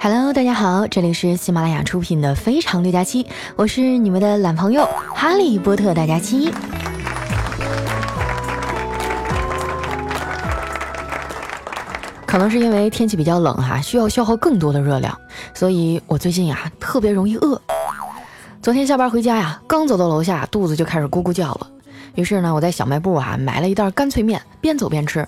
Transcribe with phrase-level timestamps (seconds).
[0.00, 3.24] Hello，大家好，这里是喜马拉雅出品的《非常六加七》，
[3.56, 6.52] 我是你们的懒朋友哈利波特大家七。
[12.24, 15.18] 可能是因为天气比较冷哈，需要消耗更多的热量，
[15.52, 17.60] 所以我最近呀特别容易饿。
[18.62, 21.66] 昨天下班回家呀，刚走到楼下，肚子就开始咕咕叫了。
[22.14, 25.26] 于是呢，我在小卖部啊买了一袋干脆面，边走边吃。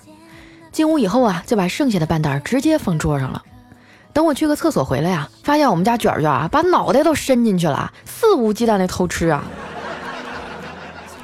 [0.71, 3.43] 进屋以后啊，就把剩下的半袋直接放桌上了。
[4.13, 9.43] 等我去个厕所回来呀，发现我们家卷卷啊，把脑袋都伸进去了，肆无忌惮的偷吃啊！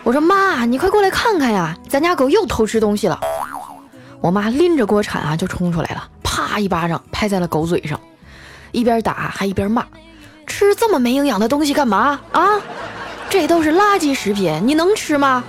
[0.04, 3.20] 我说妈，你快过来看看呀，咱家狗又偷吃东西了。
[4.22, 8.00] 我妈拎着锅铲啊就冲出来了，啪一巴掌拍在了狗嘴上，
[8.72, 9.86] 一边打还一边骂
[10.48, 12.48] ：“吃这么没营养的东西干嘛啊？
[13.30, 15.44] 这都是垃圾食品，你能吃吗？”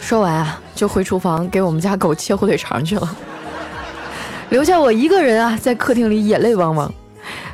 [0.00, 3.16] 说完啊，就回厨房给我们家狗切火腿肠去了。
[4.52, 6.92] 留下我一个人啊，在客厅里眼泪汪汪。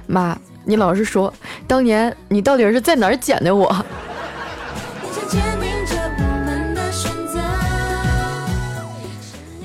[0.08, 1.32] 妈，你老实说，
[1.64, 3.72] 当年你到底是在哪儿捡的我？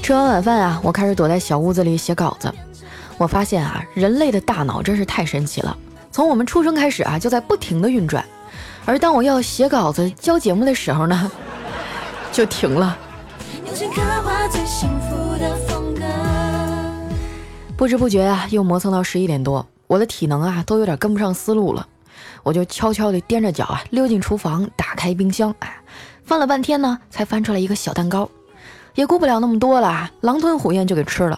[0.03, 2.53] 吃完晚饭啊，我开始躲在小屋子里写稿子。
[3.17, 5.75] 我发现啊，人类的大脑真是太神奇了，
[6.11, 8.23] 从我们出生开始啊，就在不停的运转。
[8.85, 11.31] 而当我要写稿子、交节目的时候呢，
[12.31, 12.95] 就停了。
[17.83, 21.85] 不知不觉啊，又磨蹭到十一点多，我的体能啊都有点跟不上思路了。
[22.41, 25.75] 我就悄悄地踮着脚啊，溜进厨房，打开冰箱，哎，
[26.23, 28.29] 翻了半天呢，才翻出来一个小蛋糕。
[28.95, 31.37] 也顾不了那么多了，狼吞虎咽就给吃了。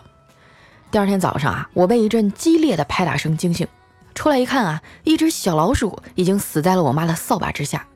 [0.92, 3.68] 第二天早上啊，我被一阵激烈的拍打声惊醒，
[4.14, 7.88] 出来一看啊，一只小老鼠已经死在了我妈的扫把之下。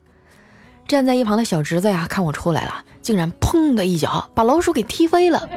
[0.89, 2.83] 站在一旁的小侄子呀，看我出来了。
[2.99, 5.47] 竟然砰的一脚把老鼠给踢飞了，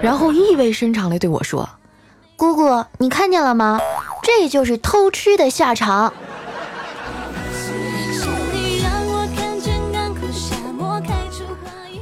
[0.00, 1.68] 然后意味深长地对我说
[2.36, 3.78] ：“姑姑，你看见了吗？
[4.22, 6.12] 这就是偷吃的下场。”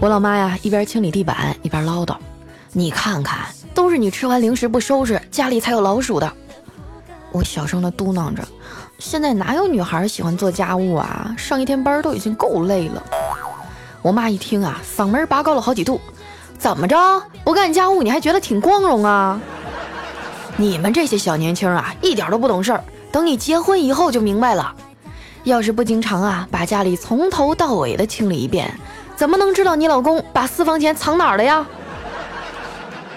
[0.00, 2.16] 我老妈呀，一边清理地板一边唠叨
[2.72, 6.32] ：“你看看，都是你吃完零食不收拾，家里才有老鼠的。”
[7.32, 8.42] 我小声的嘟囔着
[9.00, 11.34] ：“现在哪有女孩喜欢做家务啊？
[11.36, 13.02] 上一天班都已经够累了。”
[14.02, 16.00] 我妈一听啊，嗓门拔高了好几度。
[16.58, 19.40] 怎么着，不干家务你还觉得挺光荣啊？
[20.56, 22.84] 你们这些小年轻啊，一点都不懂事儿。
[23.10, 24.74] 等你结婚以后就明白了。
[25.44, 28.78] 要是不经常啊，把家里从头到尾的清理一遍，
[29.16, 31.66] 怎么能知道你老公把私房钱藏哪儿了呀？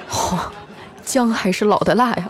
[0.10, 0.38] 嚯，
[1.04, 2.30] 姜还是老的辣呀！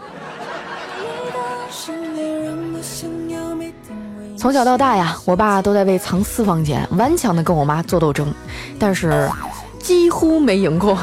[4.43, 8.33] 从小到大呀，我爸都在为藏私房钱顽强的跟我妈做斗争，
[8.77, 9.31] 但是
[9.79, 10.97] 几乎没赢过。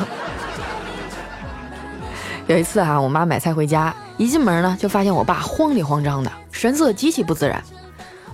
[2.48, 7.64] 有一次啊，我妈买菜回家，一进门呢，就发现我爸慌里慌张的，神色极其不自然。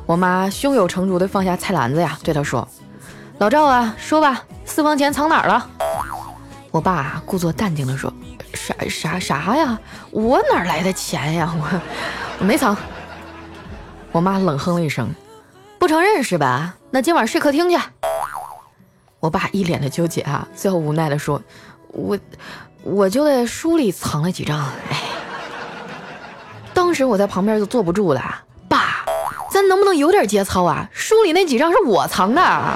[0.06, 2.66] 我妈胸有成竹的放下菜篮子呀，对他说
[3.38, 5.70] ：“老赵啊，说吧，私房钱藏哪儿了？”
[6.72, 8.12] 我爸故作淡定的说
[8.54, 9.78] ：“啥啥啥呀？
[10.10, 11.54] 我哪来的钱呀？
[11.56, 11.80] 我
[12.40, 12.76] 我没藏。”
[14.16, 15.14] 我妈冷哼了一声，
[15.78, 16.74] 不承认是吧？
[16.90, 17.78] 那今晚睡客厅去。
[19.20, 21.42] 我爸一脸的纠结啊，最后无奈的说
[21.92, 22.18] ：“我
[22.82, 24.58] 我就在书里藏了几张。”
[24.90, 25.02] 哎，
[26.72, 29.04] 当时我在旁边就坐不住了，爸，
[29.50, 30.88] 咱能不能有点节操啊？
[30.94, 32.72] 书里那几张是我藏的，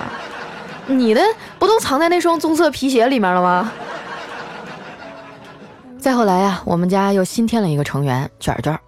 [0.89, 1.23] 你的
[1.59, 3.73] 不都藏在那双棕色皮鞋里面了吗？
[5.99, 8.79] 再后来呀，我们家又新添了一个成员，卷卷。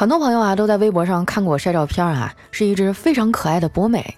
[0.00, 4.16] 很多朋友啊都在微博上看过我晒照片啊，是一只非常可爱的博美。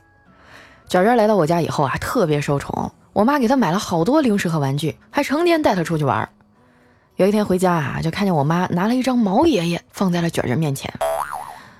[0.87, 6.29] 卷卷来到我家以后啊，特别受宠，我妈给他买了好多零食和玩具，还成天带他出去玩。
[7.17, 10.89] 有一天回家啊，就看见我妈拿了一张毛爷爷放在了卷卷面前。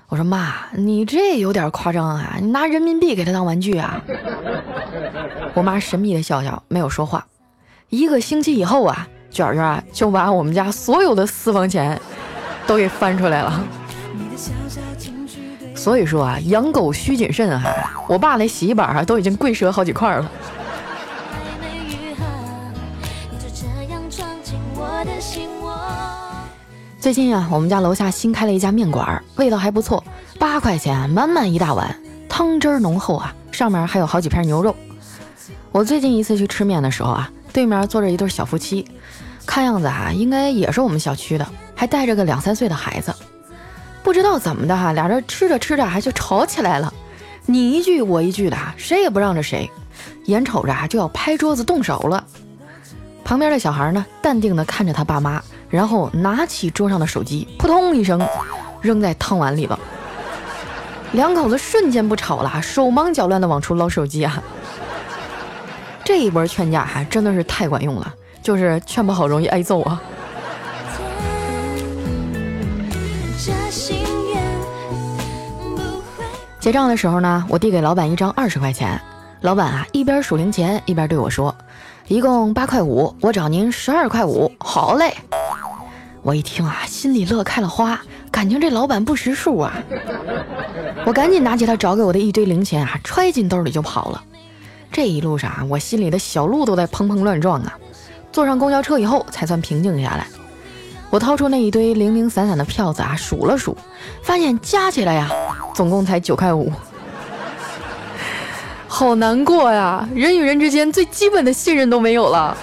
[0.09, 4.01] 我说妈，你这有点夸张啊，你拿人民币给他当玩具啊？
[5.55, 7.25] 我妈神秘的笑笑，没有说话。
[7.87, 11.97] 一个星期以后啊，卷卷啊就把我们家所有的私房钱
[12.67, 13.65] 都给翻出来了。
[15.75, 17.61] 所以说啊，养狗需谨慎啊！
[18.07, 20.31] 我爸那洗衣板啊，都已经跪折好几块了。
[26.99, 30.01] 最近啊，我们家楼下新开了一家面馆，味道还不错，
[30.39, 31.93] 八块钱满满一大碗，
[32.29, 34.73] 汤汁浓厚啊，上面还有好几片牛肉。
[35.71, 38.87] 我最近一次去吃面的时候啊，对面坐着一对小夫妻，
[39.45, 41.45] 看样子啊，应该也是我们小区的，
[41.75, 43.13] 还带着个两三岁的孩子。
[44.03, 46.93] 不知道怎么的哈，俩人吃着吃着还就吵起来了，
[47.45, 49.69] 你一句我一句的，谁也不让着谁，
[50.25, 52.23] 眼瞅着就要拍桌子动手了。
[53.23, 58.21] 旁边的小孩呢，淡定的看着他爸妈，然后拿起桌上的手机，扑通一声
[58.81, 59.79] 扔在汤碗里了。
[61.13, 64.43] 两口子瞬间不吵了，手忙脚乱的往出捞手机啊！
[66.03, 70.01] 这一波劝架还真的是太管用了，就是劝不好容易挨揍啊。
[76.63, 78.97] 结账的时候呢，我递给老板一张二十块钱，
[79.41, 81.53] 老板啊一边数零钱一边对我说
[82.07, 85.13] ：“一共八块五，我找您十二块五。”好嘞，
[86.21, 87.99] 我一听啊，心里乐开了花，
[88.31, 89.73] 感情这老板不识数啊！
[91.05, 94.23] 我赶紧拿起他找给我的一堆零钱啊，揣进兜里就跑了。
[94.89, 97.77] 这一路上啊，我心里的小鹿都在砰砰乱撞啊！
[98.31, 100.25] 坐上公交车以后，才算平静下来。
[101.13, 103.77] 我掏出那一堆零零散散的票子啊，数了数，
[104.23, 105.29] 发现加起来呀，
[105.75, 106.71] 总共才九块五。
[108.87, 110.09] 好难过呀！
[110.15, 112.57] 人与人之间最基本的信任都没有了。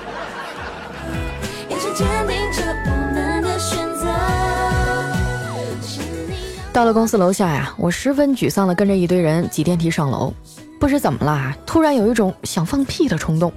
[6.73, 10.35] 到了公司楼下呀，我十分沮丧的跟着一堆人挤电梯上楼。
[10.81, 13.53] 不知怎么了，突然有一种想放屁的冲动，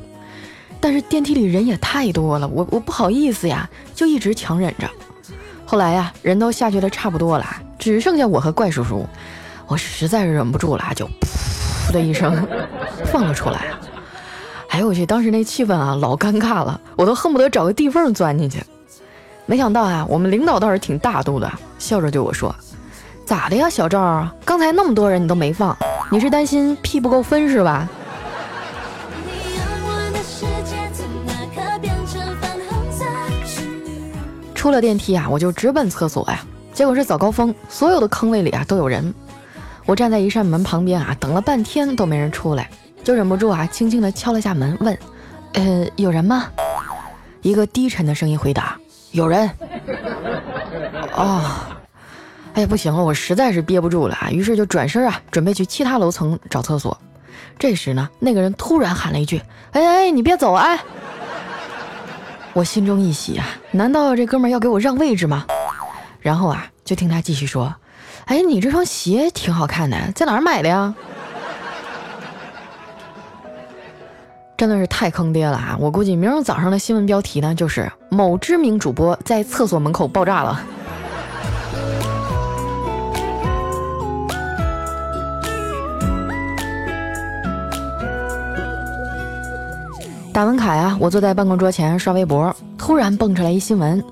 [0.84, 4.90] 但是电梯里人也太多了，我我不好意思呀，就一直强忍着。
[5.66, 7.46] 后来呀，人都下去的差不多了，
[7.80, 9.08] 只剩下我和怪叔叔，
[9.66, 11.06] 我实在是忍不住了，就
[11.88, 12.46] 噗的一声
[13.08, 13.62] 放了出来。
[14.72, 18.62] 哎呦我去，当时那气氛啊，老尴尬了，我都恨不得找个地缝钻进去。
[19.46, 22.54] 没想到啊，我们领导倒是挺大度的，笑着对我说
[23.26, 24.28] ：“咋的呀，小赵？
[24.44, 25.78] 刚才那么多人你都没放。”
[26.12, 27.90] 你是担心屁不够分是吧？
[34.64, 36.40] 出了电梯啊，我就直奔厕所呀。
[36.72, 39.14] 结果是早高峰，所有的坑位里啊都有人。
[39.86, 42.70] 我站在一扇门旁边啊，等了半天都没人出来，
[43.04, 44.98] 就忍不住啊，轻轻地敲了下门，问
[45.52, 46.46] ：“呃，有人吗？”
[47.44, 48.78] 一个低沉的声音回答
[49.12, 49.52] ：“有人。”
[51.14, 51.44] 哦。
[52.54, 54.32] 哎呀，不行了，我实在是憋不住了啊！
[54.32, 56.98] 于是就转身啊，准备去其他楼层找厕所。
[57.60, 59.42] 这时呢，那个人突然喊了一句
[59.74, 60.80] ：“哎哎，你别走啊！”
[62.54, 65.46] 我心中一喜啊，难道这哥们要给我让位置吗？
[66.20, 67.74] 然后啊，就听他继续说
[68.26, 70.94] ：“哎，你这双鞋挺好看的，在哪儿买的呀？”
[74.56, 75.76] 真的是太坑爹了啊！
[75.80, 80.62] 我估计明儿早上的新闻标题呢，就是某知名主播在厕所门口爆炸了。
[90.34, 94.04] 打完卡呀，我坐在办公桌前刷微博，突然蹦出来一新闻，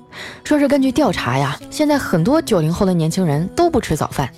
[0.44, 4.30] 说是根据调查呀，现在很多九零后的年轻人都不吃早饭，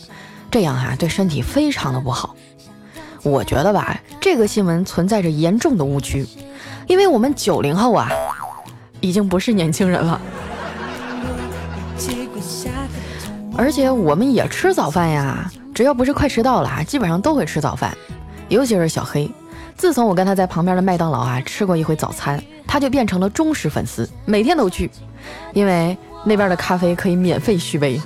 [0.51, 2.35] 这样哈对身体非常的不好。
[3.23, 6.27] 我觉得吧，这个新闻存在着严重的误区，
[6.87, 8.11] 因为我们九零后啊，
[9.01, 10.19] 已经不是年轻人了，
[13.55, 17.95] 而且我们也吃早饭呀，只要不是快迟到了，基本上都会吃早饭，
[18.49, 19.31] 尤其是小黑。
[19.77, 24.91] 自从我跟他在旁边的麦当劳啊吃过一回早餐，他就变成了忠实粉丝，每天都去，
[25.53, 28.01] 因为那边的咖啡可以免费续杯。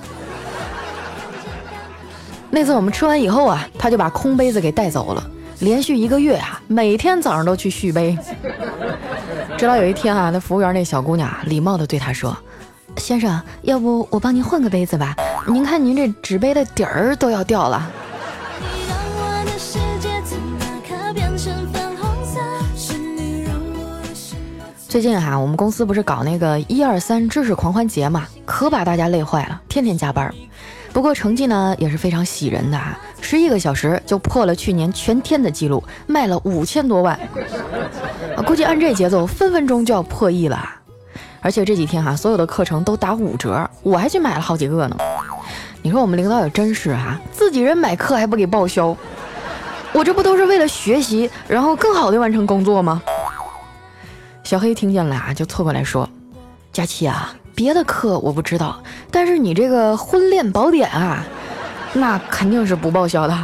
[2.50, 5.30] 那次我们吃完以后啊，他就把空杯子给带走了，
[5.60, 8.18] 连续一个月啊，每天早上都去续杯。
[9.56, 12.36] 直到有一天啊，那服务员那小姑娘礼貌地对他说
[12.96, 15.14] ：“先生，要不我帮您换个杯子吧？
[15.46, 17.90] 您看您这纸杯的底儿都要掉了。”
[24.88, 30.34] 最近哈，我们公司不是搞那个一二三知识狂欢节嘛，可把大家累坏了，天天加班。
[30.94, 37.14] 不过成绩呢也是非常喜人的啊，十一个小时就破了去年全天的记录，卖了五千多万。
[38.34, 40.66] 啊估计按这节奏，分分钟就要破亿了。
[41.42, 44.96] 而且这几天哈，所有的课程都打五折，我还去买了好几个呢。
[45.82, 48.96] 你说我们领导也真是哈，自己人买课还不给报销，
[49.92, 53.02] 我这不都是为了学习，然后更好的完成工作吗？
[54.48, 56.08] 小黑听见了啊，就凑过来说
[56.72, 61.22] ：“佳琪啊，别的课我不知道，但是你这个婚恋宝典啊，
[61.92, 63.38] 那肯定是不报销的。”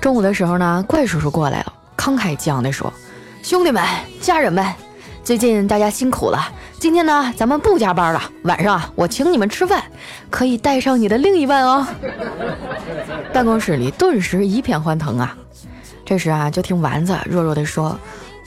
[0.00, 2.92] 中午的时候呢，怪叔叔过来了，慷慨激昂地说
[3.42, 3.82] ：“兄弟们，
[4.20, 4.64] 家人们，
[5.24, 6.38] 最近大家辛苦了。”
[6.78, 8.22] 今天呢，咱们不加班了。
[8.42, 9.82] 晚上啊，我请你们吃饭，
[10.30, 11.86] 可以带上你的另一半哦。
[13.32, 15.36] 办公室里顿时一片欢腾啊。
[16.04, 17.98] 这时啊，就听丸子弱弱的说：“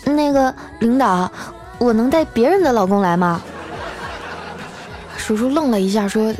[0.06, 1.32] 那个领导，
[1.80, 3.42] 我能带别人的老公来吗？”
[5.18, 6.34] 叔叔愣了一下，说：“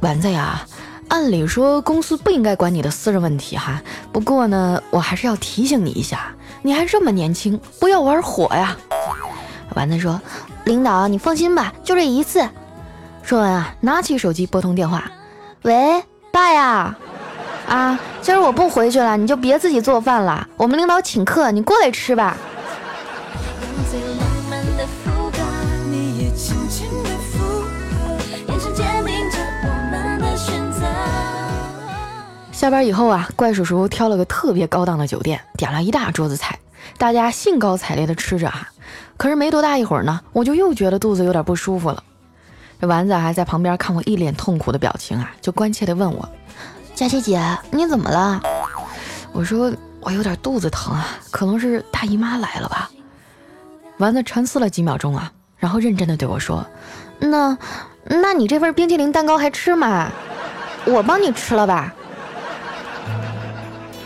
[0.00, 0.64] 丸子呀，
[1.08, 3.82] 按理说公司不应该管你的私人问题哈。
[4.10, 8.74] 不过呢，我还是要提醒你一下，你还这么年轻，不要玩火呀！
[9.74, 10.20] 丸子说
[10.64, 12.48] ：“领导，你放心吧，就这一次。”
[13.22, 15.10] 说完啊，拿起手机拨通电话
[15.62, 16.02] ：“喂，
[16.32, 16.96] 爸呀，
[17.68, 22.36] 啊，今儿我不回去了，你就别自己做饭了，我们领导请客，你过来吃吧。”
[32.52, 36.60] 下班以后啊，怪叔叔挑了个特别高档的酒店，点了一大桌子菜，
[36.96, 38.68] 大家兴高采烈的吃着啊。
[39.22, 42.02] 可是没多大一会儿呢，我就又觉得肚子有点不舒服了。
[42.80, 46.28] 这丸子还在旁边看我一脸痛苦的表情啊，就关切的问我
[46.92, 48.42] ：“佳琪姐，你怎么了？”
[49.30, 52.90] 我说：“我有点肚子疼啊，可能是大姨妈来了吧。”
[53.98, 56.66] 丸子沉思了几秒钟啊，然后认真的对我说
[57.20, 57.56] ：“那，
[58.02, 60.10] 那你这份冰淇淋蛋糕还吃吗？
[60.84, 61.94] 我帮你吃了吧。”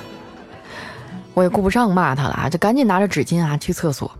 [1.33, 4.11] 我也顾不上骂他了啊，就赶紧拿着纸巾啊去厕所。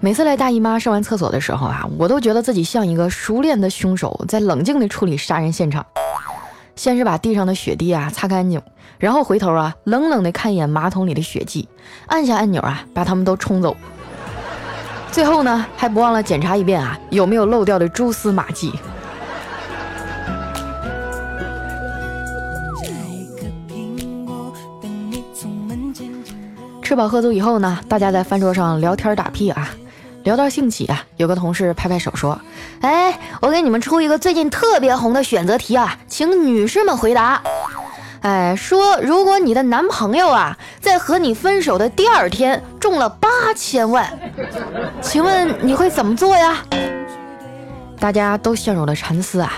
[0.00, 5.84] 每次来大姨妈上完厕所的时候啊，我都觉得自己像一个熟练的凶手，在冷静地处理杀人现场。
[6.76, 8.60] 先是把地上的血滴啊擦干净，
[8.98, 11.66] 然后回头啊冷冷地看一眼马桶里的血迹，
[12.06, 13.74] 按下按钮啊把它们都冲走。
[15.10, 18.72] 最后呢，还不忘了检查一遍啊有没有漏掉的蛛丝马迹。
[26.82, 29.70] 吃饱喝足以后呢，大家在饭桌上聊天打屁啊，
[30.26, 32.36] 聊到兴起啊，有个同事拍拍手说
[32.82, 37.40] ：“哎，我给你们出一个最近特别红的选择题啊，请女士们回答。
[38.22, 44.18] 哎，说如果你的男朋友啊，在和你分手的第二天中了八千万，
[45.00, 46.56] 请问你会怎么做呀？”
[48.00, 49.52] 大家都陷入了沉思啊。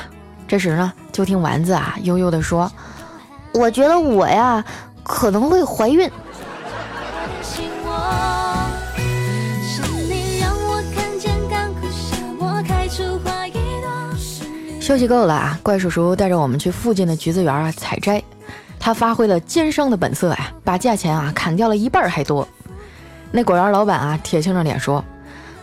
[0.46, 2.70] 这时呢，就听丸子啊悠悠地说
[3.54, 4.62] ：“我觉得我呀，
[5.02, 6.10] 可能会怀孕。”
[14.88, 15.61] 休息够了啊！
[15.62, 18.23] 怪叔叔带着我们去附近的橘子园啊采摘，
[18.80, 22.49] 他发挥了奸商的本色呀，把价钱啊砍掉了一半还多。
[23.30, 25.04] 那果园老板啊铁青着脸说：“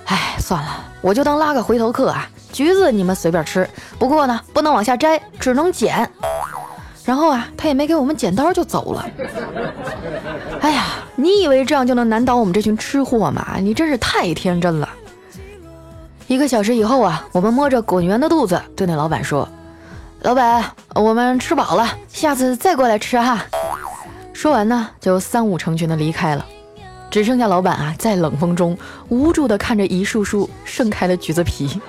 [0.05, 0.69] 哎，算了，
[1.01, 2.29] 我就当拉个回头客啊。
[2.53, 3.67] 橘子你们随便吃，
[3.97, 6.07] 不过呢不能往下摘，只能捡。”
[7.03, 9.09] 然后啊他也没给我们剪刀就走了。
[10.61, 10.83] 哎呀，
[11.15, 13.55] 你以为这样就能难倒我们这群吃货吗？
[13.59, 14.87] 你真是太天真了。
[16.27, 19.47] 一个小时以后啊，我们摸着滚圆的肚子对那老板说
[20.21, 20.63] ：“老板，
[20.95, 23.45] 我们吃饱了，下次再过来吃哈。”
[24.33, 26.43] 说完呢，就三五成群的离开了，
[27.11, 28.75] 只剩下老板啊，在冷风中
[29.09, 31.79] 无助的看着一束束盛开的橘子皮。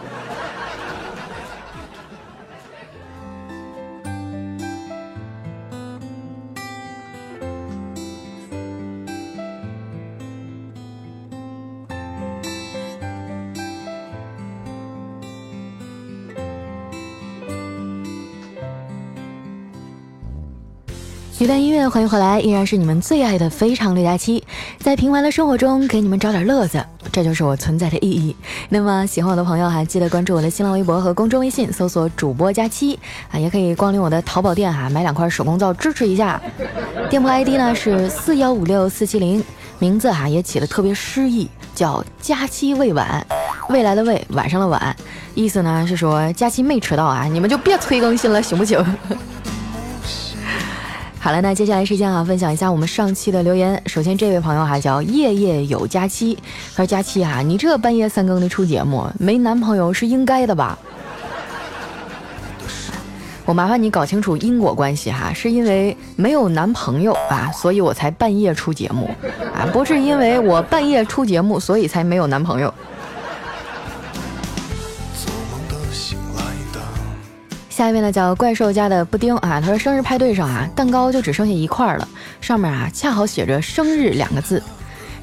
[21.89, 24.43] 欢迎回来，依然是你们最爱的非常六加七，
[24.81, 28.35] 在平凡的生活中给你们找点乐子，这就是我存在的意义。
[28.71, 32.99] 那么喜欢我的朋友，还记得关注我的新浪微博和公众微信，搜索主播佳期
[33.31, 36.41] 啊，也可以光临我的淘宝店哈，买两块手工皂支持一下。
[37.09, 39.43] 店铺 ID 呢是四幺五六四七零，
[39.79, 43.25] 名字哈也起的特别诗意，叫佳期未晚，
[43.69, 44.95] 未来的未，晚上的晚，
[45.35, 48.85] 意思呢是说佳期没迟到啊，你们就别催更新了，行不行？
[51.27, 53.83] 好了，那接下来时间啊，分享一下我们上期的留言。
[53.87, 56.39] 首先，这位朋友哈叫夜夜有佳期，
[56.77, 60.79] 他说：“佳期啊，你这半夜三更的出节目，没男朋友是应该的吧？”
[63.45, 69.11] 我麻烦你搞清楚因果关系哈，是因为没有男朋友啊，所以我才半夜出节目
[69.53, 72.73] 啊，不是因为我半夜出节目，所以才没有男朋友。
[77.77, 82.09] 下一位呢叫怪兽家的布丁啊，他说生日派对上啊，蛋糕就只剩下一块了，
[82.41, 84.63] 上面啊恰好写着生日两个字。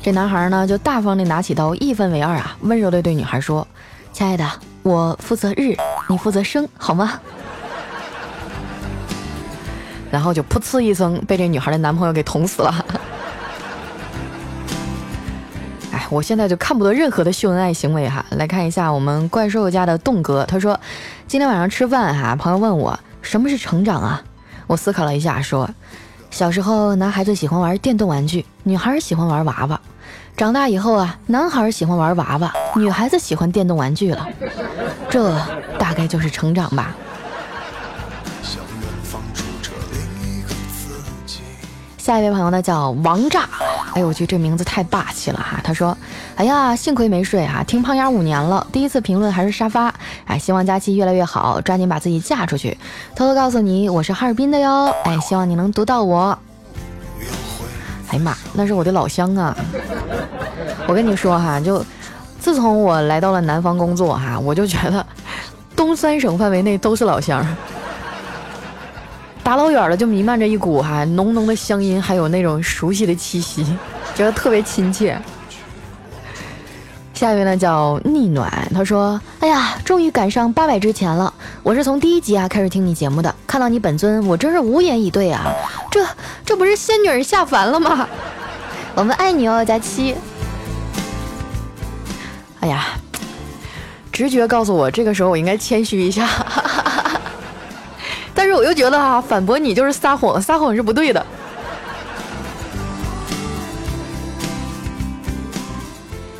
[0.03, 3.67] 这男孩呢就大方的拿起刀一分为二啊，温柔的对女孩说
[4.13, 4.47] ：“亲爱的，
[4.83, 5.75] 我负责日，
[6.07, 7.19] 你负责生，好吗？”
[10.11, 12.85] 然后就噗呲一声被这女孩的男朋友给捅死了。
[16.13, 18.23] 我现在就看不得任何的秀恩爱行为哈。
[18.29, 20.79] 来看一下我们怪兽家的栋哥，他说
[21.27, 24.21] 今天晚上吃饭哈，朋友问我什么是成长啊？
[24.67, 25.67] 我思考了一下，说
[26.29, 29.81] 小时候男孩子喜欢玩电动玩具，女孩喜欢玩娃娃。
[30.37, 34.27] 长大以后啊，男孩喜欢玩娃娃，女孩子喜欢电动玩具了。
[35.09, 35.35] 这
[35.79, 36.95] 大概就是成长吧。
[41.97, 43.49] 下一位朋友呢叫王炸。
[43.93, 45.59] 哎呦我去，这名字太霸气了哈。
[45.63, 45.95] 他说
[46.35, 49.93] ：“哎呀，幸亏没睡哈，听胖丫五年了，第一次评论还是沙发。
[50.25, 52.75] 哎，希望佳期越来越好，抓紧把自己嫁出去。
[53.15, 54.91] 偷偷告诉你，我是哈尔滨的哟。
[55.03, 56.37] 哎，希望你能读到我。
[58.09, 59.55] 哎呀妈，那是我的老乡啊。
[60.87, 61.85] 我跟你说哈，就
[62.39, 65.05] 自从我来到了南方工作哈，我就觉得
[65.75, 67.45] 东三省范围内都是老乡。”
[69.43, 73.65] 大老远的就弥漫着一股哈浓浓的乡音，还有那种熟悉的气息，
[74.15, 75.19] 觉得特别亲切。
[77.13, 81.31] 下一位呢叫逆暖，他说：“哎呀，终于赶上八百之前了！
[81.61, 85.53] 我是从第一集啊开始听你节目的，看到你本尊，我真是无言以对啊！
[85.91, 86.05] 这
[86.45, 88.07] 这不是仙女下凡了吗？
[88.95, 90.15] 我们爱你哦，佳期。
[92.61, 92.85] 哎呀，
[94.11, 96.27] 直觉告诉我，这个时候我应该谦虚一下。”
[98.53, 101.25] 我又觉得哈，反驳你就是撒谎，撒谎是不对的。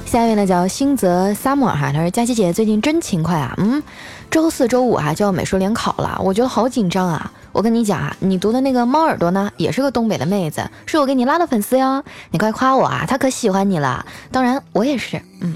[0.05, 3.82] 下一位呢叫星泽萨摩哈，他说佳琪姐最近真勤快啊，嗯，
[4.29, 7.32] 周四周五啊就要美术联考了，我觉得好紧张啊。
[7.51, 14.05] 我跟你讲啊，你读的那个猫耳朵呢，也是个东北的妹子，是我给你拉的粉丝哟，你快夸我啊，她可喜欢你了。
[14.32, 15.55] 当然我也是，嗯。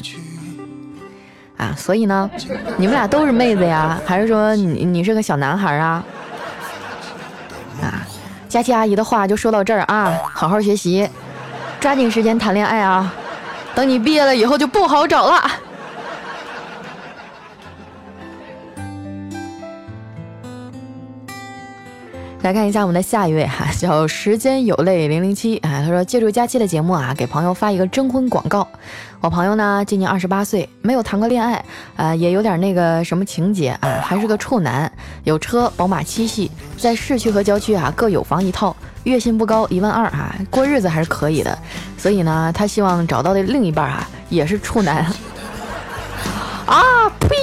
[1.56, 2.30] 啊，所以呢，
[2.78, 6.04] 你们俩都是妹子呀，还是说你你是个小男孩啊？
[8.50, 11.08] 佳琪阿姨的话就说到这儿啊，好好学习，
[11.80, 13.13] 抓紧时间谈恋爱啊，
[13.75, 15.44] 等你毕业了以后就不好找了。
[22.48, 28.66] 来看一下我们的下一位哈， 叫时间有泪零零七啊，他说借助佳期的节目啊，给朋友发一个征婚广告。
[29.20, 31.62] 我朋友呢今年二十八岁，没有谈过恋爱
[31.98, 34.89] 啊，也有点那个什么情节啊，还是个处男，
[35.25, 38.74] 有车宝马七系，在市区和郊区啊各有房一套，
[39.04, 41.60] 月薪不高一万二啊，过日子还是可以的。
[41.98, 45.06] 所以呢，他希望找到的另一半啊也是处男。
[46.66, 47.36] 啊呸！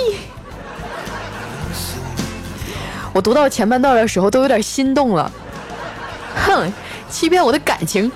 [3.14, 5.30] 我读到前半段的时候都有点心动了，
[6.34, 6.70] 哼，
[7.08, 8.10] 欺骗我的感情。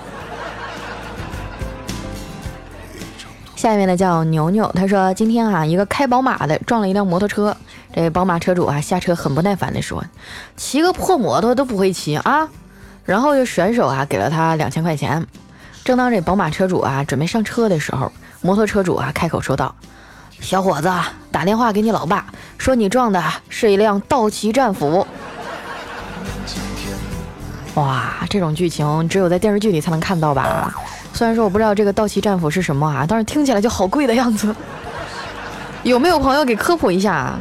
[3.55, 7.55] 下面呢叫牛牛，他说今天啊，一个开宝马的撞了一辆摩托车，
[7.93, 10.03] 这宝马车主啊下车很不耐烦的说
[10.57, 12.49] ：“骑个破摩托都不会骑啊！”
[13.05, 15.25] 然后就甩手啊给了他两千块钱。
[15.85, 19.73] 正当这宝马车主啊准备上车的时候，摩托车主啊开口说道。
[20.41, 20.91] 小伙子，
[21.31, 22.25] 打电话给你老爸，
[22.57, 25.05] 说你撞的是一辆道奇战斧。
[27.75, 30.73] 哇，这种剧情只有在电视剧里才能看到吧？
[31.13, 34.53] 虽然说我不知道这个道奇战斧是什么啊，但是听起来就好贵的样子。
[35.83, 37.37] 有没有朋友给科普一下？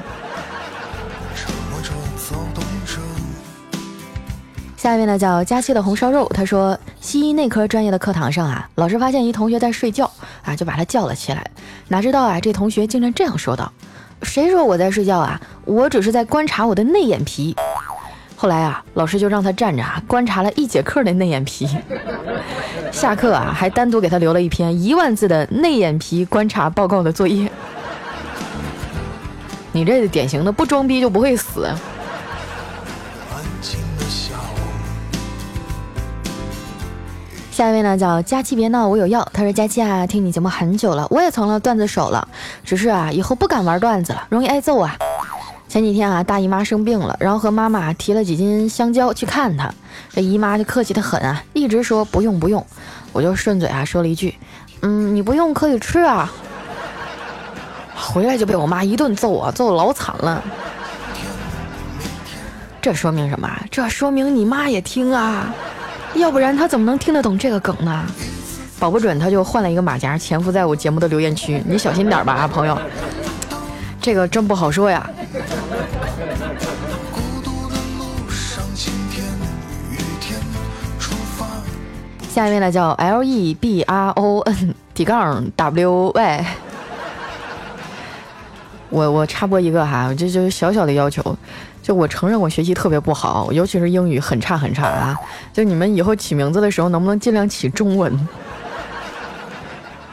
[4.78, 10.08] 下一位呢叫佳期的红烧肉，他说西医内科专业的课堂上啊，老师发现一同学在睡觉
[10.44, 11.44] 啊，就把他叫了起来。
[11.88, 13.72] 哪知道啊，这同学竟然这样说道
[14.22, 15.40] ：“谁说我在睡觉啊？
[15.64, 17.56] 我只是在观察我的内眼皮。
[18.36, 21.68] ”后来啊，老师就让他站着啊，观察了一节课的内眼皮。
[22.92, 27.50] 下课啊，还单独给他留了一篇一万字的内眼皮观察报告的作业。
[29.72, 31.68] 你这典型的不装逼就不会死。
[37.58, 39.28] 下一位呢叫佳期别闹，我有药。
[39.32, 42.28] 他说佳期啊，听你节目很久了，我也成了段子手了，
[42.64, 44.94] 只是啊，以后不敢玩段子了，容易挨揍啊。
[45.68, 49.74] 前几天啊，大姨妈生病了，然后和妈妈提了几斤香蕉去看她，
[50.12, 52.64] 这姨妈就客气的很啊，一直说不用不用，
[53.12, 54.36] 我就顺嘴啊说了一句，
[54.82, 56.32] 嗯，你不用可以吃啊。
[57.96, 60.40] 回来就被我妈一顿揍啊，揍的老惨了。
[62.80, 63.50] 这说明什么？
[63.68, 65.52] 这说明你妈也听啊。
[66.14, 68.04] 要不然他怎么能听得懂这个梗呢？
[68.80, 72.78] 保不准他就换了一个马甲潜伏在我节目的留言区，你小心点吧，啊，朋友，
[74.00, 75.08] 这个真不好说呀。
[82.30, 86.46] 下一位呢叫 L E B R O N 底杠 W Y，
[88.90, 91.36] 我我插播一个哈，这就是小小的要求。
[91.88, 95.18] 就我承认我学习特别不好，尤其是英语很差很差啊！
[95.55, 98.12] 就你们以后起名字的时候，能不能尽量起中文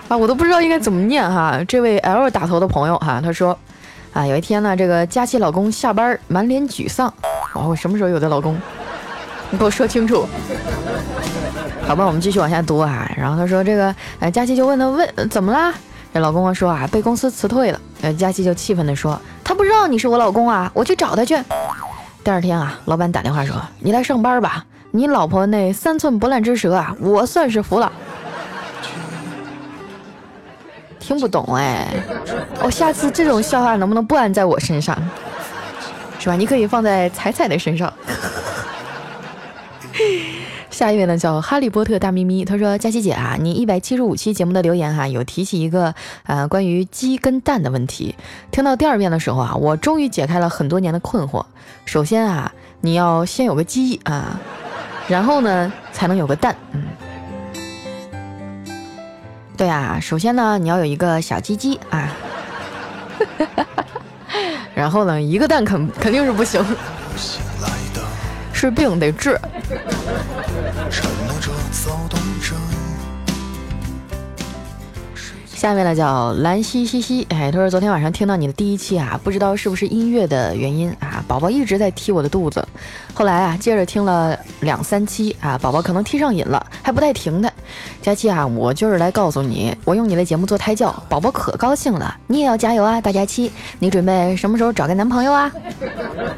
[0.08, 0.16] 啊？
[0.16, 1.62] 我都不知道应该怎么念哈。
[1.68, 3.60] 这位 L 打头的朋友哈，他说
[4.14, 7.14] 啊，有一天呢，这个佳琪老公下班满脸沮丧，
[7.54, 8.58] 我什么时候有的老公？
[9.52, 10.26] 你给我说清楚。
[11.86, 13.12] 好吧，我们继续往下读啊。
[13.18, 15.74] 然后他说这个，呃，佳琪就问他问怎么啦？
[16.14, 17.82] 这老公说啊，被公司辞退了。
[18.02, 19.20] 呃，佳琪就气愤地说。
[19.46, 20.70] 他不知道你是我老公啊！
[20.74, 21.38] 我去找他去。
[22.24, 27.92] 第二天啊，老板打电话说：“你来上班吧。”你老婆那三寸不烂之舌啊，我算是服了。
[31.00, 31.88] 听不懂哎，
[32.64, 34.98] 我下次这种笑话能不能不安在我身上？
[36.18, 36.36] 是吧？
[36.36, 37.94] 你可以放在彩彩的身上。
[40.76, 42.44] 下一位呢，叫哈利波特大咪咪。
[42.44, 48.14] 他说：“佳琪姐啊，你一百七十五期节目的留言哈，有提起一个呃关于鸡跟蛋的问题。
[48.52, 51.46] 听到第二遍的时候啊，我终于解开了很多年的困惑。
[51.86, 54.38] 首先啊，你要先有个鸡啊，
[55.08, 56.54] 然后呢才能有个蛋。
[56.74, 56.84] 嗯，
[59.56, 62.12] 对啊，首先呢你要有一个小鸡鸡啊，
[64.76, 66.62] 然后呢一个蛋肯肯定是不行，
[68.52, 69.40] 是病得治。”
[71.86, 72.15] 走。
[75.66, 82.64] 下面呢叫兰西西西，哎，他说昨天晚上听到你的第一期啊，不知道是不是音乐的原因啊，宝宝一直在踢我的肚子。
[83.16, 87.52] 后来啊，接着听了两三期啊，宝宝可能踢上瘾了，还不带停的。
[88.00, 95.52] 佳期啊，我就是来告诉你，我用你的节目做胎教，宝宝可高兴了，你也要加油啊，大佳期，你准备什么时候找个男朋友啊？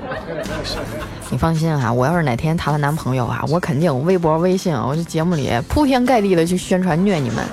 [1.29, 7.43] 你放心啊，我要是哪天谈了男朋友啊，我肯定微博、微信，我这节目里铺天盖地的去宣传虐你们。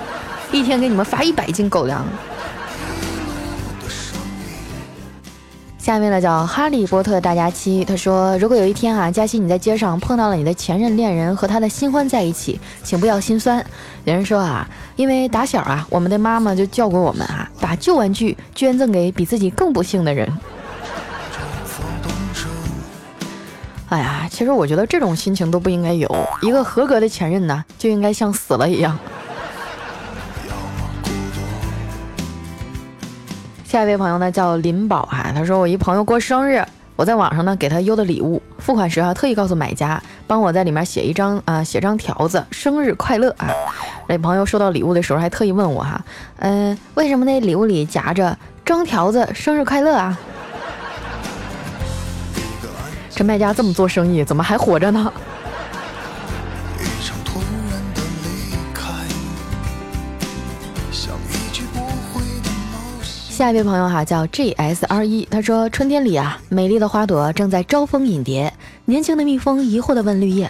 [0.55, 2.05] 一天给你们发一百斤狗粮。
[5.77, 13.63] 下面呢叫哈利波特大家期，他说：“如果有一天啊，佳期你在街上碰到了你的前任恋人和他的新欢在一起，请不要心酸。
[14.05, 20.27] 有人说啊，因为打小啊，我们的妈妈就教过我们啊，把旧玩具捐赠给比自己更不幸的人。
[23.89, 26.09] 哎呀，其实我觉得这种心情都不应该有。
[26.41, 28.97] 一个合格的前任呢，就应该像死了一样。”
[33.75, 36.63] 下一位朋友呢叫林宝哈，他说我一朋友过生日，
[36.95, 43.49] 我在网上呢给他邮的礼物，付款时啊特意告诉买家帮我在里面写一张啊写张条子，生日快乐啊。
[44.07, 46.01] 那朋友收到礼物的时候还特意问我哈，
[46.37, 50.17] 嗯，为什么那礼物里夹着张条子生日快乐啊？
[53.09, 55.11] 这卖家这么做生意，怎么还活着呢？
[63.35, 68.53] 下一位朋友哈叫 G S R 一，他说春天里啊，美丽的花朵正在招蜂引蝶。
[68.85, 70.49] 年轻的蜜蜂疑惑地问绿叶：“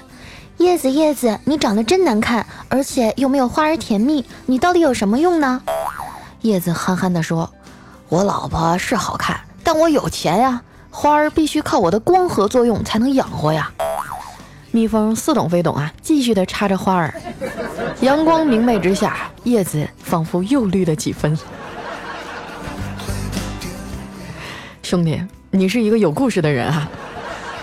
[0.58, 5.63] 叶子叶子，你长得真难看，而且又没有花儿甜蜜，你到底有什么用呢？”
[6.41, 7.52] 叶子憨憨地说
[8.08, 13.71] ：“我老婆是好看，但我有钱呀，花儿必须靠我的光合作用才能养活呀。”
[14.69, 17.12] 蜜蜂似懂非懂啊，继续地插着花儿。
[18.02, 21.36] 阳光明媚之下，叶子仿佛又绿了几分。
[24.95, 26.88] 兄弟，你是一个有故事的人啊，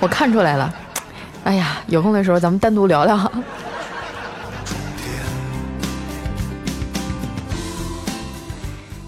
[0.00, 0.70] 我看出来了。
[1.44, 3.32] 哎呀，有空的时候咱们单独聊聊。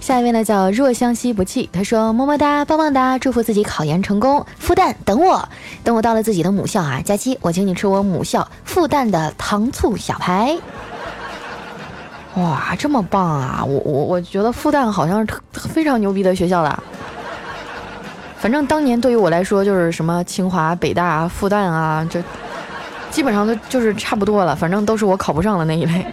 [0.01, 4.47] 下一位呢叫若相惜不弃，他说么么哒，棒棒哒，祝福自己考研成功。
[4.59, 5.47] 复旦等我，
[5.83, 10.57] 等我到了自己的母校啊，佳期我请你吃我母校复旦的糖醋小排。
[12.37, 13.63] 哇，这么棒啊！
[13.67, 16.83] 我我我觉得复旦好像是特非常牛逼的学校了。
[18.45, 22.21] 反正当年对于我来说，就是什么清华、北大、复旦啊，就
[23.11, 24.55] 基本上都就是差不多了。
[24.55, 26.07] 反正都是我考不上的那一类。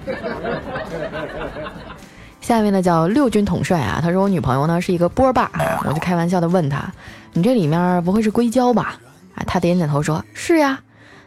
[2.40, 5.52] 下面呢叫六军统帅啊，他说我女朋友呢是一个波霸，
[5.86, 6.90] 我就开玩笑的问他，
[7.34, 8.96] 你这里面不会是硅胶吧？
[9.36, 10.80] 啊，他点点头说是呀。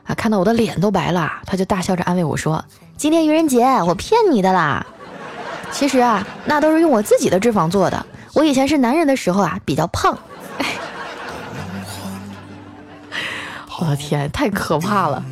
[0.05, 2.65] 啊，看到我的脸都白了，他就大笑着安慰我说，
[2.97, 4.87] 今天愚人节，我骗你的啦。
[5.71, 8.07] 其实啊，那都是用我自己的脂肪做的。
[8.33, 10.19] 我以前是男人的时候啊，比较胖。
[13.81, 15.23] 我的天，太可怕了！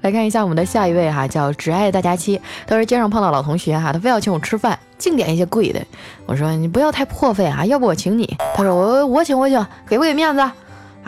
[0.00, 2.40] 来看一下我们的下一位哈，叫只爱大家期。
[2.66, 5.80] 他说街上碰到老同学哈，他非要请我吃饭，净点一些贵的。
[6.26, 8.36] 我说你不要太破费啊，要不我请你。
[8.54, 10.52] 他说我我请我请，给不给面子啊？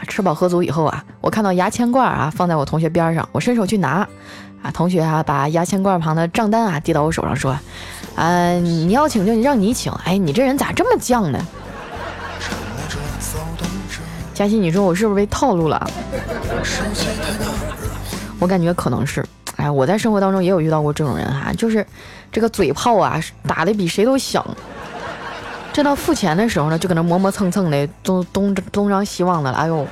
[0.08, 4.06] 吃饱喝足以后啊，我看到牙签罐啊放在我同学边上，我伸手去拿
[4.62, 7.56] 啊，同学啊把牙签罐旁的账单啊递到我手上说，
[8.16, 11.44] 嗯你要请就让你请，哎你这人咋这么犟呢？
[14.34, 15.90] 佳欣，你说我是不是被套路了？
[18.40, 19.24] 我感觉可能是。
[19.56, 21.86] 哎，我在生活当中也有遇到过这种人哈，就是
[22.32, 24.44] 这个嘴炮啊，打的比谁都响。
[25.72, 29.58] 这到付钱的时候呢，就搁那磨磨蹭蹭的，东东东张西望的了。
[29.58, 29.86] 哎呦，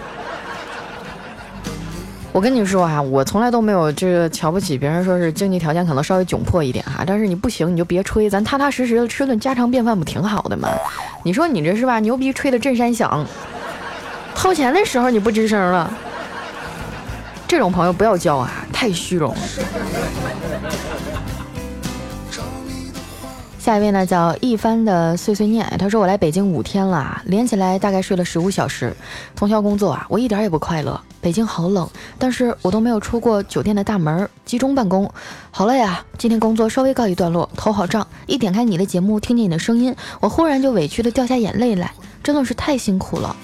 [2.33, 7.05] 我跟你说啊，我从来都没有这个瞧不起别人，说是经济条件可能稍微窘迫一点哈。
[7.07, 10.69] 但是你不行，你就别吹，咱踏踏实实的吃顿家常便饭不挺好的吗？
[11.23, 12.01] 你说你这是吧？
[12.01, 13.25] 牛逼吹的震山响。
[14.43, 15.89] 掏钱的时候你不吱声了，
[17.47, 19.33] 这种朋友不要交啊，太虚荣。
[23.61, 28.93] 下一位呢叫一帆的碎碎念，他说我来北京五天了，连起来大概睡了十五小时。
[29.37, 31.01] 通宵工作啊，我一点也不快乐。
[31.21, 35.09] 北京好冷，但是我都没有出过酒店的大门，集中办公，
[35.53, 36.05] 好累啊！
[36.19, 41.93] 今天工作稍微告一段落，头好胀，一点开你的节目，听见你的声音，我忽然就委屈的掉下眼泪来，
[42.25, 43.37] 真的是太辛苦了。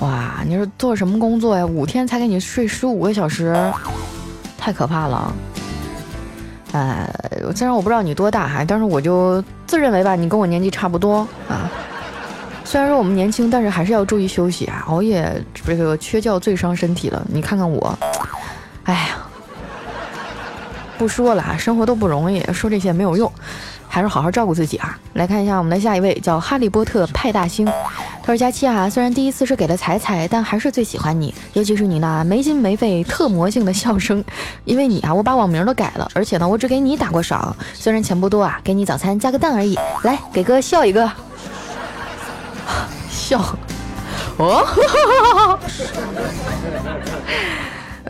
[0.00, 1.66] 哇，你是做什么工作呀？
[1.66, 3.56] 五天才给你睡十五个小时，
[4.56, 5.32] 太可怕了。
[6.70, 7.10] 呃，
[7.56, 11.68] 虽然我不知道你多大哈，但是我就自认为吧，你跟我年纪差不多啊。
[12.64, 17.20] 虽然说我们年轻，但是还是要注意休息啊，熬夜这个缺觉最伤身体了。
[17.28, 17.98] 你看看我，
[18.84, 19.00] 哎呀，
[20.96, 23.32] 不说了啊，生活都不容易，说这些没有用，
[23.88, 24.96] 还是好好照顾自己啊。
[25.14, 27.66] 来看一下我们的下一位，叫哈利波特派大星。
[28.28, 34.22] 他说：“佳期啊，虽然第一次是给了彩彩，但还是最喜欢你，尤其是你那没心没肺、特魔性的笑声。
[34.66, 37.56] 因为你啊，我把网名都改了，而且呢，我只给你打过赏。
[37.72, 39.78] 虽然钱不多啊，给你早餐加个蛋而已。
[40.02, 41.10] 来，给哥笑一个，
[43.08, 43.42] 笑。
[44.36, 44.62] 哦，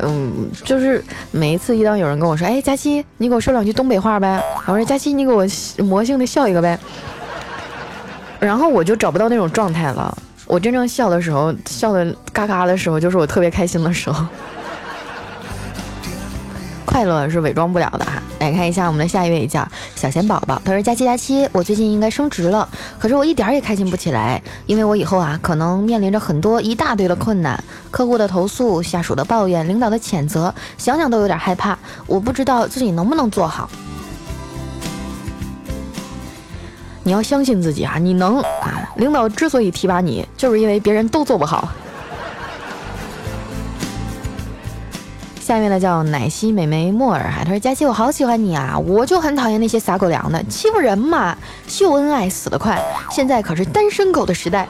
[0.02, 4.42] 嗯，就是每一次一当有人跟我说，哎，佳期，你给我说两句东北话呗。
[4.66, 5.46] 我说，佳期，你给我
[5.84, 6.76] 魔性的笑一个呗。”
[8.40, 10.16] 然后我就找不到那种状态了。
[10.46, 14.24] 我真正笑的时候，笑的嘎嘎的时候，就是我特别开心的时候。
[16.86, 18.22] 快乐是伪装不了的哈。
[18.38, 22.66] 来看一下我们的下一位叫小贤宝宝，他说：佳期佳期，我最近应该升职了，
[22.98, 31.76] 可是我一点也开心不起来，因为我以后啊可能面临着很多一大堆的困难，客户的投诉、下属的抱怨、领导的谴责，想想都有点害怕。
[32.06, 33.68] 我不知道自己能不能做好。
[37.08, 38.86] 你要相信自己啊，你能啊！
[38.96, 41.66] 领导之所以提拔你，就是因为别人都做不好。
[45.40, 51.34] 下面呢叫奶昔美眉莫尔哈，他说佳琪我好喜欢你啊，我就很讨厌那些撒狗粮的，欺负人嘛，
[51.66, 52.78] 秀恩爱死得快，
[53.10, 54.68] 现在可是单身狗的时代。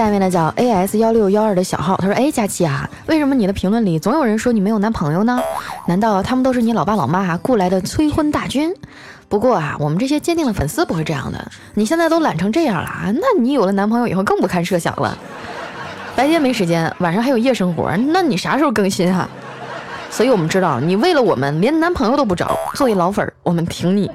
[0.00, 5.38] 下面呢叫 A S 幺六幺二的小号，他说：“哎，佳琪啊，为什么你的评论里总有人说你没有男朋友呢？
[5.86, 8.74] 难道他们都是你老爸老妈雇来的催婚大军？
[9.28, 11.52] 不过啊，我们这些坚定的粉丝不会这样的。
[11.74, 15.18] 你现在都懒成这样了啊，那你有了男朋友以后更不堪设想了。
[16.16, 19.28] 白天没时间，晚上还有夜生活，那你啥时候更新啊？
[20.08, 24.10] 所以我们知道你为了我们连男朋友都不找，作为老粉儿，我们挺你。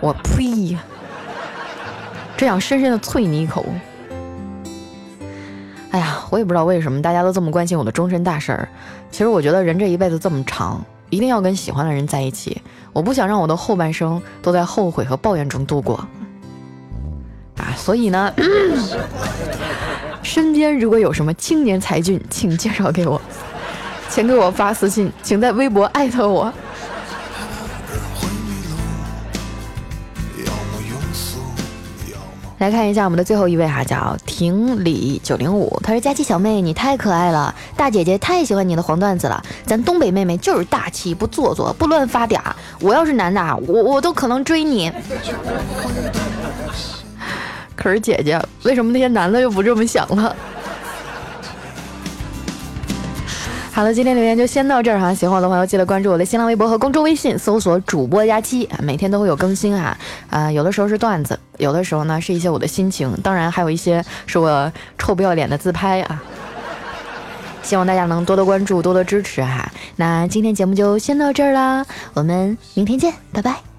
[0.00, 0.76] 我呸！
[2.36, 3.64] 这样深深的啐你一口。”
[5.92, 8.68] 哎呀，我也不知道为什么大家都这么关心我的终身大事儿。
[9.10, 12.60] 其实我觉得人这一辈子这么长，一定要跟喜欢的人在一起。
[12.94, 15.96] 我不想让我的后半生都在后悔和抱怨中度过。
[17.58, 18.32] 啊，所以呢，
[20.22, 23.20] 身边如果有什么青年才俊，请介绍给我，
[24.08, 26.50] 请给我发私信，请在微博艾特我。
[32.62, 39.42] 来看一下我们的最后一位哈，叫婷李九零五，他说：“佳琪小妹，你太可爱了，大姐姐太喜欢你的黄段子了。
[39.66, 42.38] 咱东北妹妹就是大气，不做作，不乱发嗲。
[42.80, 44.92] 我要是男的啊，我我都可能追你。
[47.74, 50.36] 可是姐姐，为什么那些男的又不这么想了？”
[53.74, 55.12] 好了，今天留言就先到这儿哈。
[55.12, 59.98] 喜欢我的朋友记得关注我的新浪微博和公众微信，搜索主播佳期，每天都会有更新哈。
[60.30, 66.22] 啊，有的时候是段子，有的时候呢是一些我的心情，当然还有一些是我臭不要脸的自拍啊。
[67.62, 69.70] 希望大家能多多关注，多多支持哈。
[69.94, 73.71] 那今天节目就先到这儿啦，我们明天见，拜拜。